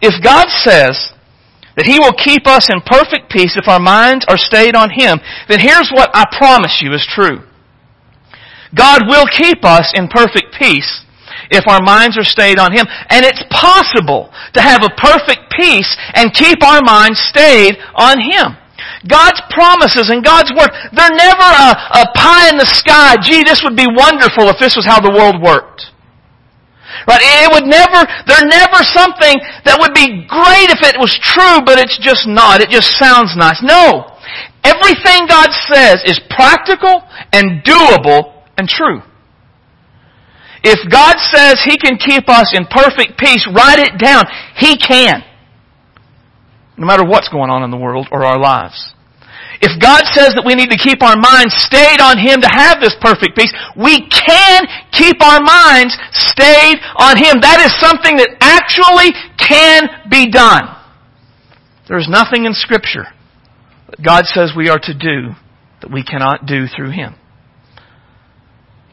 [0.00, 1.12] if God says
[1.76, 5.18] that He will keep us in perfect peace if our minds are stayed on Him,
[5.48, 7.47] then here's what I promise you is true.
[8.74, 11.04] God will keep us in perfect peace
[11.50, 12.86] if our minds are stayed on Him.
[13.08, 18.56] And it's possible to have a perfect peace and keep our minds stayed on Him.
[19.06, 21.70] God's promises and God's Word, they're never a,
[22.02, 23.16] a pie in the sky.
[23.22, 25.92] Gee, this would be wonderful if this was how the world worked.
[27.06, 27.20] Right?
[27.22, 31.78] It would never, they're never something that would be great if it was true, but
[31.78, 32.60] it's just not.
[32.60, 33.60] It just sounds nice.
[33.62, 34.18] No.
[34.64, 39.00] Everything God says is practical and doable and true.
[40.62, 44.26] If God says He can keep us in perfect peace, write it down.
[44.56, 45.22] He can.
[46.76, 48.94] No matter what's going on in the world or our lives.
[49.60, 52.78] If God says that we need to keep our minds stayed on Him to have
[52.78, 57.42] this perfect peace, we can keep our minds stayed on Him.
[57.42, 60.70] That is something that actually can be done.
[61.90, 63.10] There is nothing in Scripture
[63.90, 65.34] that God says we are to do
[65.82, 67.17] that we cannot do through Him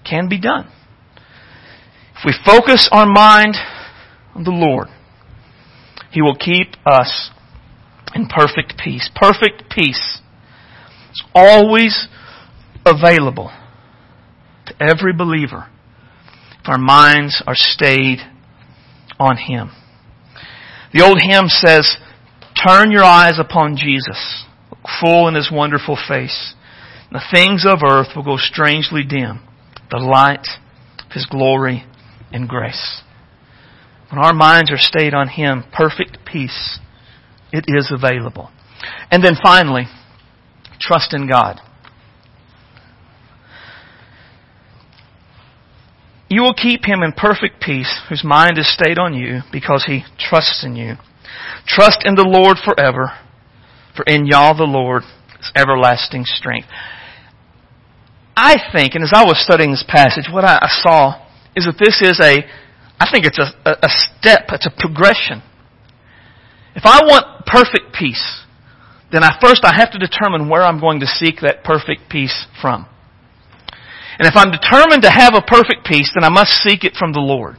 [0.05, 0.71] can be done.
[2.17, 3.55] If we focus our mind
[4.33, 4.87] on the Lord,
[6.11, 7.31] He will keep us
[8.13, 9.09] in perfect peace.
[9.15, 10.19] Perfect peace
[11.11, 12.07] is always
[12.85, 13.51] available
[14.67, 15.67] to every believer
[16.61, 18.19] if our minds are stayed
[19.19, 19.71] on Him.
[20.93, 21.97] The old hymn says,
[22.65, 24.45] Turn your eyes upon Jesus.
[24.69, 26.53] Look full in His wonderful face.
[27.11, 29.41] The things of earth will go strangely dim
[29.89, 30.47] the light
[31.05, 31.85] of His glory
[32.31, 33.01] and grace.
[34.11, 36.79] When our minds are stayed on Him, perfect peace,
[37.51, 38.51] it is available.
[39.11, 39.85] And then finally,
[40.79, 41.59] trust in God.
[46.27, 50.03] You will keep him in perfect peace whose mind is stayed on you because he
[50.17, 50.95] trusts in you.
[51.67, 53.11] Trust in the Lord forever,
[53.95, 55.03] for in Yah the Lord
[55.39, 56.67] is everlasting strength.
[58.35, 61.23] I think, and as I was studying this passage, what I saw
[61.55, 62.43] is that this is a,
[62.99, 65.41] I think it's a, a step, it's a progression.
[66.75, 68.43] If I want perfect peace,
[69.11, 72.45] then I first I have to determine where I'm going to seek that perfect peace
[72.61, 72.85] from.
[74.19, 77.13] And if I'm determined to have a perfect peace, then I must seek it from
[77.13, 77.55] the Lord.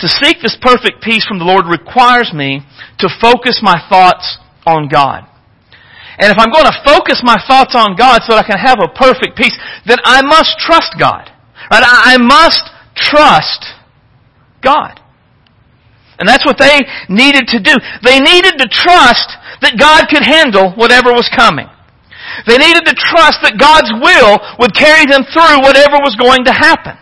[0.00, 2.60] To seek this perfect peace from the Lord requires me
[2.98, 5.26] to focus my thoughts on God.
[6.20, 8.76] And if I'm going to focus my thoughts on God so that I can have
[8.84, 9.56] a perfect peace,
[9.88, 11.32] then I must trust God.
[11.72, 11.80] Right?
[11.80, 12.60] I must
[12.92, 13.64] trust
[14.60, 15.00] God.
[16.20, 17.72] And that's what they needed to do.
[18.04, 19.32] They needed to trust
[19.64, 21.64] that God could handle whatever was coming.
[22.44, 26.52] They needed to trust that God's will would carry them through whatever was going to
[26.52, 27.00] happen.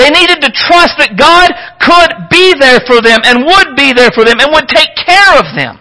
[0.00, 1.52] They needed to trust that God
[1.84, 5.36] could be there for them and would be there for them and would take care
[5.36, 5.76] of them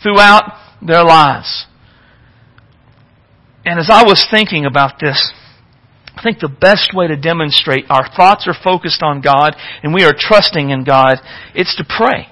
[0.00, 1.66] throughout their lives.
[3.64, 5.32] And as I was thinking about this,
[6.16, 10.04] I think the best way to demonstrate our thoughts are focused on God and we
[10.04, 11.18] are trusting in God,
[11.54, 12.26] it's to pray.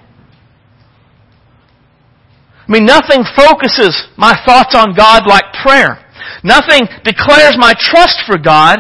[2.67, 6.03] I mean, nothing focuses my thoughts on God like prayer.
[6.43, 8.79] Nothing declares my trust for God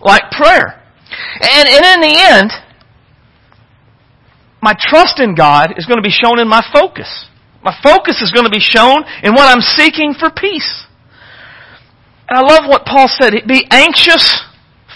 [0.00, 0.82] like prayer.
[1.40, 2.50] And, and in the end,
[4.62, 7.27] my trust in God is going to be shown in my focus.
[7.68, 10.86] My focus is going to be shown in what I'm seeking for peace.
[12.26, 13.34] And I love what Paul said.
[13.46, 14.42] Be anxious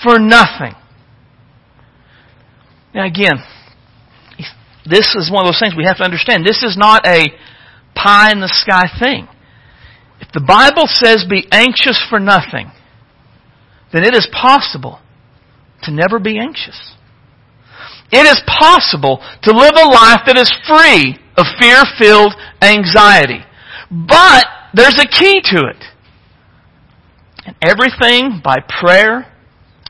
[0.02, 0.72] for nothing.
[2.94, 3.44] Now again,
[4.88, 6.46] this is one of those things we have to understand.
[6.46, 7.26] This is not a
[7.94, 9.28] pie in the sky thing.
[10.22, 12.72] If the Bible says be anxious for nothing,
[13.92, 14.98] then it is possible
[15.82, 16.94] to never be anxious.
[18.10, 23.40] It is possible to live a life that is free of fear-filled anxiety.
[23.90, 25.84] But there's a key to it.
[27.44, 29.32] And everything by prayer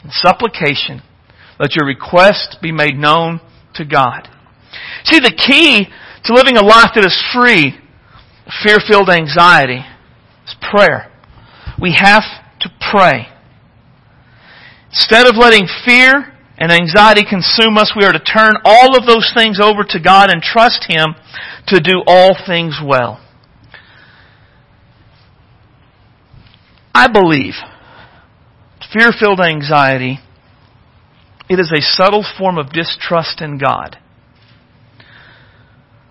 [0.03, 1.03] and supplication,
[1.59, 3.41] let your request be made known
[3.75, 4.29] to God.
[5.05, 5.87] See, the key
[6.25, 7.79] to living a life that is free
[8.47, 9.85] of fear-filled anxiety
[10.47, 11.13] is prayer.
[11.81, 12.23] We have
[12.61, 13.27] to pray.
[14.91, 19.33] Instead of letting fear and anxiety consume us, we are to turn all of those
[19.35, 21.15] things over to God and trust Him
[21.69, 23.21] to do all things well.
[26.95, 27.55] I believe
[28.93, 30.19] fear-filled anxiety,
[31.49, 33.97] it is a subtle form of distrust in God.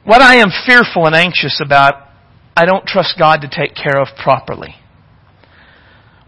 [0.04, 1.94] What I am fearful and anxious about
[2.58, 4.76] I don't trust God to take care of properly.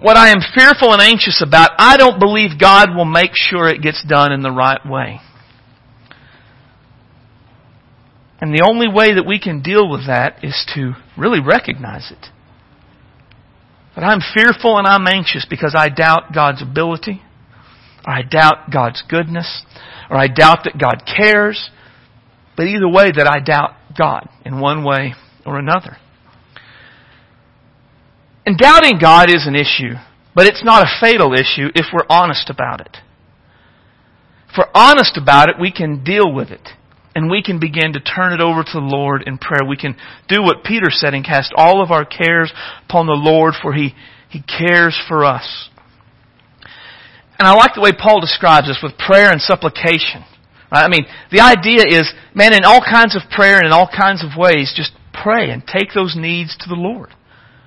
[0.04, 3.82] What I am fearful and anxious about, I don't believe God will make sure it
[3.82, 5.22] gets done in the right way.
[8.42, 12.28] And the only way that we can deal with that is to really recognize it.
[13.96, 17.22] That I'm fearful and I'm anxious because I doubt God's ability,
[18.06, 19.64] or I doubt God's goodness,
[20.10, 21.70] or I doubt that God cares,
[22.58, 25.14] but either way that I doubt God in one way
[25.46, 25.96] or another.
[28.46, 29.96] And doubting God is an issue,
[30.36, 32.98] but it's not a fatal issue if we're honest about it.
[34.50, 36.70] If we're honest about it, we can deal with it.
[37.16, 39.68] And we can begin to turn it over to the Lord in prayer.
[39.68, 39.96] We can
[40.28, 42.52] do what Peter said and cast all of our cares
[42.90, 43.94] upon the Lord for He,
[44.30, 45.70] He cares for us.
[47.38, 50.26] And I like the way Paul describes this with prayer and supplication.
[50.72, 54.24] I mean, the idea is, man, in all kinds of prayer and in all kinds
[54.24, 57.10] of ways, just pray and take those needs to the Lord.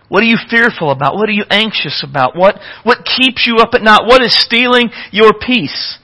[0.08, 1.14] What are you fearful about?
[1.14, 2.36] What are you anxious about?
[2.36, 4.02] What, what keeps you up at night?
[4.06, 5.98] What is stealing your peace?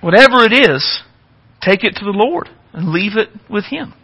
[0.00, 1.02] Whatever it is,
[1.60, 3.94] take it to the Lord and leave it with Him.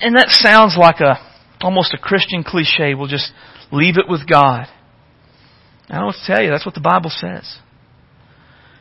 [0.00, 1.16] And that sounds like a,
[1.60, 2.94] almost a Christian cliche.
[2.94, 3.32] We'll just
[3.72, 4.66] leave it with God.
[5.88, 7.58] I don't tell you, that's what the Bible says.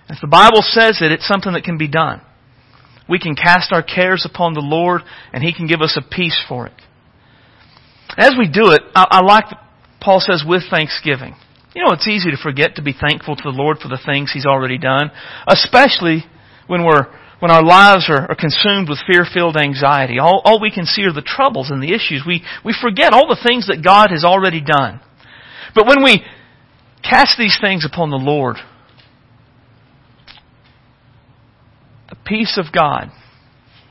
[0.08, 2.22] If the Bible says it, it's something that can be done.
[3.08, 5.02] We can cast our cares upon the Lord
[5.34, 6.74] and He can give us a peace for it.
[8.18, 9.46] As we do it, I, I like
[10.02, 11.36] Paul says with thanksgiving.
[11.76, 14.32] You know, it's easy to forget to be thankful to the Lord for the things
[14.34, 15.12] He's already done,
[15.48, 16.26] especially
[16.68, 17.08] when we're
[17.40, 20.20] when our lives are, are consumed with fear-filled anxiety.
[20.20, 22.24] All, all we can see are the troubles and the issues.
[22.28, 25.00] We, we forget all the things that God has already done.
[25.74, 26.22] But when we
[27.02, 28.58] cast these things upon the Lord,
[32.10, 33.10] the peace of God,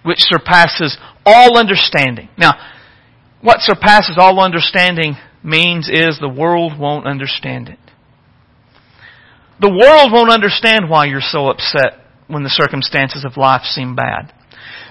[0.04, 2.28] which surpasses all understanding.
[2.36, 2.52] Now,
[3.40, 7.78] what surpasses all understanding means is the world won't understand it.
[9.60, 14.32] The world won't understand why you're so upset when the circumstances of life seem bad.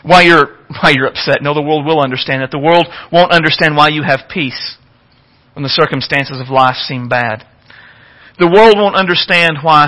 [0.03, 1.37] Why you're, why you're upset.
[1.41, 2.51] No, the world will understand it.
[2.51, 4.77] The world won't understand why you have peace
[5.53, 7.45] when the circumstances of life seem bad.
[8.39, 9.87] The world won't understand why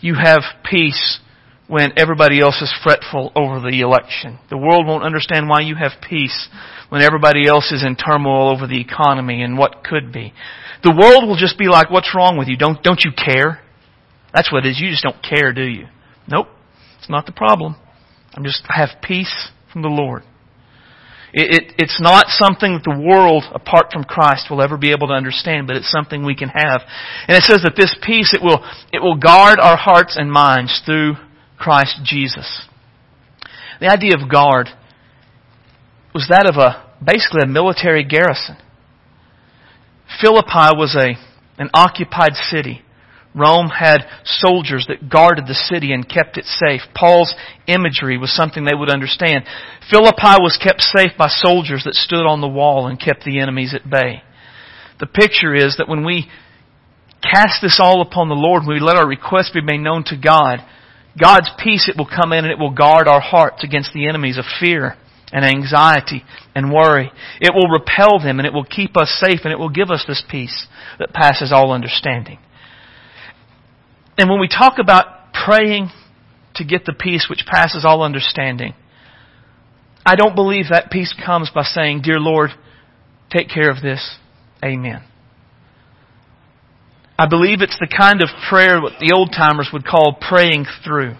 [0.00, 1.20] you have peace
[1.68, 4.38] when everybody else is fretful over the election.
[4.48, 6.48] The world won't understand why you have peace
[6.88, 10.32] when everybody else is in turmoil over the economy and what could be.
[10.82, 12.56] The world will just be like, what's wrong with you?
[12.56, 13.60] Don't, don't you care?
[14.32, 14.80] That's what it is.
[14.80, 15.86] You just don't care, do you?
[16.26, 16.48] Nope.
[16.98, 17.76] It's not the problem.
[18.32, 20.22] I'm just, I have peace from the Lord.
[21.34, 25.08] It, it, it's not something that the world, apart from Christ, will ever be able
[25.08, 26.80] to understand, but it's something we can have.
[27.26, 30.80] And it says that this peace, it will, it will guard our hearts and minds
[30.86, 31.16] through
[31.58, 32.66] Christ Jesus.
[33.80, 34.68] The idea of guard
[36.14, 38.56] was that of a, basically a military garrison.
[40.20, 41.14] Philippi was a,
[41.60, 42.82] an occupied city.
[43.34, 46.80] Rome had soldiers that guarded the city and kept it safe.
[46.94, 47.34] Paul's
[47.66, 49.44] imagery was something they would understand.
[49.90, 53.74] Philippi was kept safe by soldiers that stood on the wall and kept the enemies
[53.74, 54.22] at bay.
[54.98, 56.28] The picture is that when we
[57.22, 60.16] cast this all upon the Lord, when we let our requests be made known to
[60.16, 60.58] God,
[61.20, 64.38] God's peace, it will come in and it will guard our hearts against the enemies
[64.38, 64.96] of fear
[65.32, 67.10] and anxiety and worry.
[67.40, 70.04] It will repel them and it will keep us safe and it will give us
[70.06, 70.66] this peace
[70.98, 72.38] that passes all understanding.
[74.16, 75.90] And when we talk about praying
[76.56, 78.74] to get the peace which passes all understanding,
[80.04, 82.50] I don't believe that peace comes by saying, Dear Lord,
[83.30, 84.16] take care of this.
[84.64, 85.04] Amen.
[87.18, 91.16] I believe it's the kind of prayer what the old timers would call praying through.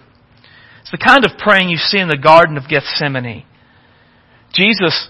[0.81, 3.45] It's the kind of praying you see in the Garden of Gethsemane.
[4.53, 5.09] Jesus,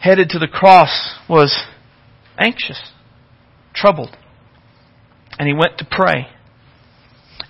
[0.00, 1.64] headed to the cross, was
[2.36, 2.80] anxious,
[3.72, 4.16] troubled,
[5.38, 6.26] and he went to pray.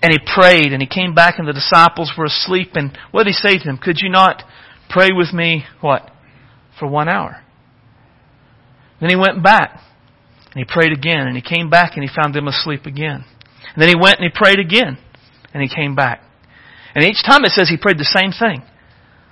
[0.02, 2.72] And he prayed, and he came back, and the disciples were asleep.
[2.74, 3.78] And what did he say to them?
[3.78, 4.42] Could you not
[4.90, 6.10] pray with me, what?
[6.78, 7.42] For one hour.
[9.00, 9.80] Then he went back.
[10.54, 13.24] And he prayed again, and he came back and he found them asleep again.
[13.74, 14.98] And then he went and he prayed again,
[15.52, 16.22] and he came back.
[16.94, 18.62] And each time it says he prayed the same thing.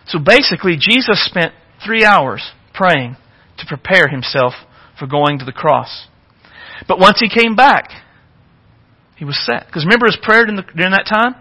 [0.06, 1.54] So basically, Jesus spent
[1.84, 2.42] three hours
[2.74, 3.16] praying
[3.58, 4.54] to prepare himself
[4.98, 6.08] for going to the cross.
[6.88, 7.90] But once he came back,
[9.16, 9.66] he was set.
[9.66, 11.36] Because remember his prayer the, during that time?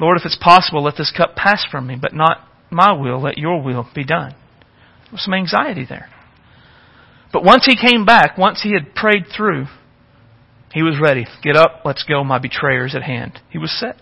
[0.00, 2.38] Lord, if it's possible, let this cup pass from me, but not
[2.70, 4.30] my will, let your will be done.
[4.30, 6.08] There was some anxiety there.
[7.36, 9.66] But once he came back, once he had prayed through,
[10.72, 11.26] he was ready.
[11.42, 13.38] Get up, let's go, my betrayer is at hand.
[13.50, 13.96] He was set.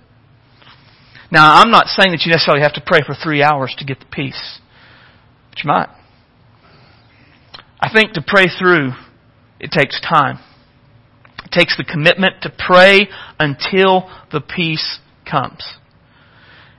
[1.32, 3.98] Now, I'm not saying that you necessarily have to pray for three hours to get
[3.98, 4.60] the peace,
[5.50, 5.88] but you might.
[7.80, 8.92] I think to pray through,
[9.58, 10.38] it takes time.
[11.44, 13.08] It takes the commitment to pray
[13.40, 15.74] until the peace comes.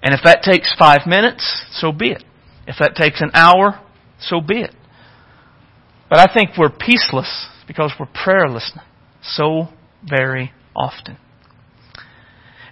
[0.01, 2.23] And if that takes five minutes, so be it.
[2.65, 3.81] If that takes an hour,
[4.21, 4.73] so be it.
[6.09, 8.71] But I think we're peaceless because we're prayerless
[9.23, 9.69] so
[10.07, 11.17] very often.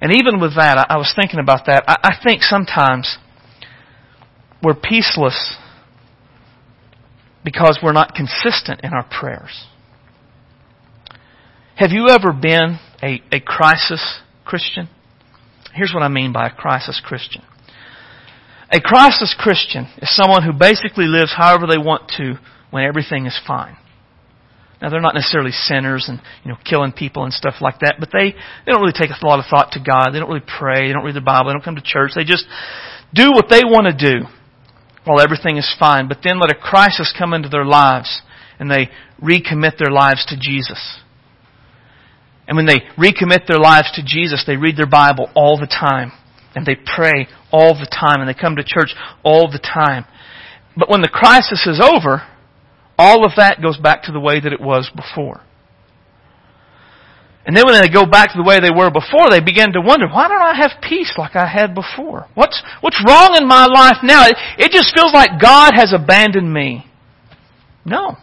[0.01, 1.83] And even with that, I, was thinking about that.
[1.87, 3.17] I, I think sometimes
[4.61, 5.55] we're peaceless
[7.43, 9.65] because we're not consistent in our prayers.
[11.75, 14.89] Have you ever been a, a crisis Christian?
[15.73, 17.41] Here's what I mean by a crisis Christian.
[18.69, 22.35] A crisis Christian is someone who basically lives however they want to
[22.73, 23.77] when everything is fine.
[24.81, 28.09] Now they're not necessarily sinners and you know killing people and stuff like that, but
[28.11, 30.09] they they don't really take a lot of thought to God.
[30.09, 30.87] They don't really pray.
[30.87, 31.49] They don't read the Bible.
[31.49, 32.13] They don't come to church.
[32.15, 32.47] They just
[33.13, 34.25] do what they want to do
[35.05, 36.07] while everything is fine.
[36.07, 38.23] But then let a crisis come into their lives
[38.57, 38.89] and they
[39.21, 40.81] recommit their lives to Jesus.
[42.47, 46.11] And when they recommit their lives to Jesus, they read their Bible all the time.
[46.55, 48.19] And they pray all the time.
[48.19, 50.05] And they come to church all the time.
[50.75, 52.23] But when the crisis is over,
[52.97, 55.41] all of that goes back to the way that it was before.
[57.45, 59.81] And then when they go back to the way they were before, they begin to
[59.81, 62.27] wonder, why don't I have peace like I had before?
[62.35, 64.23] What's, what's wrong in my life now?
[64.25, 66.85] It, it just feels like God has abandoned me.
[67.83, 68.15] No.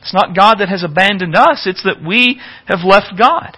[0.00, 3.56] It's not God that has abandoned us, it's that we have left God.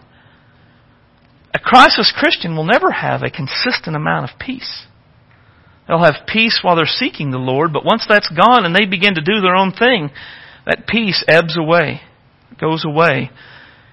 [1.55, 4.87] A crisis Christian will never have a consistent amount of peace.
[5.87, 9.15] They'll have peace while they're seeking the Lord, but once that's gone and they begin
[9.15, 10.11] to do their own thing,
[10.65, 12.01] that peace ebbs away,
[12.61, 13.31] goes away,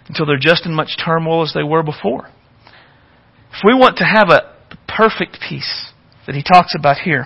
[0.07, 2.29] until they're just in much turmoil as they were before.
[3.51, 4.55] If we want to have a
[4.87, 5.91] perfect peace
[6.25, 7.25] that he talks about here.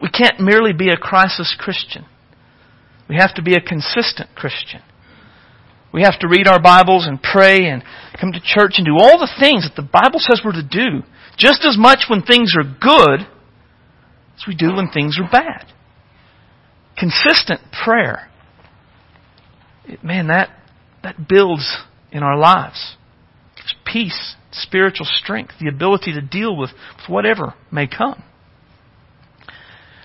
[0.00, 2.06] We can't merely be a crisis Christian.
[3.08, 4.80] We have to be a consistent Christian.
[5.92, 7.82] We have to read our Bibles and pray and
[8.20, 11.02] come to church and do all the things that the Bible says we're to do,
[11.38, 13.26] just as much when things are good
[14.36, 15.66] as we do when things are bad.
[16.96, 18.28] Consistent prayer.
[20.02, 20.50] Man, that,
[21.02, 21.78] that builds
[22.10, 22.96] in our lives.
[23.56, 26.70] Gives peace, spiritual strength, the ability to deal with
[27.08, 28.22] whatever may come.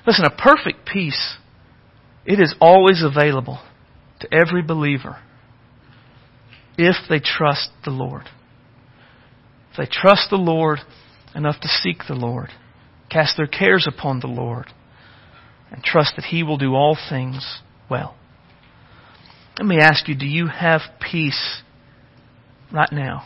[0.06, 1.38] Listen, a perfect peace,
[2.26, 3.62] it is always available
[4.20, 5.20] to every believer
[6.78, 8.24] if they trust the Lord.
[9.72, 10.80] If they trust the Lord
[11.36, 12.50] enough to seek the Lord,
[13.12, 14.68] cast their cares upon the Lord,
[15.72, 17.60] and trust that He will do all things
[17.90, 18.16] well.
[19.58, 21.62] Let me ask you, do you have peace
[22.72, 23.26] right now?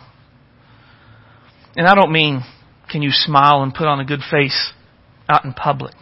[1.76, 2.42] And I don't mean
[2.90, 4.72] can you smile and put on a good face
[5.28, 5.94] out in public.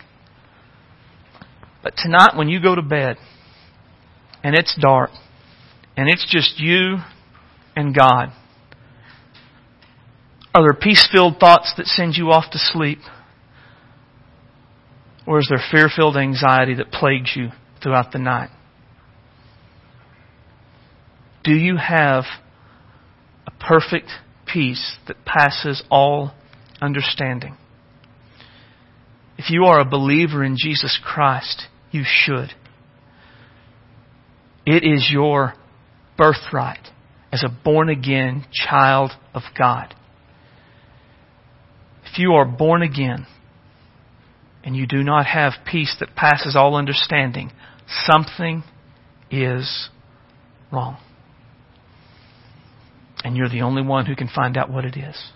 [1.82, 3.18] But tonight when you go to bed
[4.44, 5.12] and it's dark
[5.98, 6.98] and it's just you
[7.76, 8.32] and God,
[10.56, 13.00] are there peace filled thoughts that send you off to sleep?
[15.26, 17.50] Or is there fear filled anxiety that plagues you
[17.82, 18.50] throughout the night?
[21.44, 22.26] Do you have
[23.48, 24.10] a perfect
[24.46, 26.34] peace that passes all
[26.82, 27.58] understanding?
[29.38, 32.54] If you are a believer in Jesus Christ, you should.
[34.66, 35.54] It is your
[36.18, 36.88] birthright
[37.32, 39.94] as a born again child of God.
[42.06, 43.26] If you are born again
[44.64, 47.52] and you do not have peace that passes all understanding,
[48.06, 48.64] something
[49.30, 49.90] is
[50.72, 50.98] wrong.
[53.24, 55.32] And you're the only one who can find out what it is.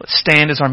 [0.00, 0.66] Let's stand as our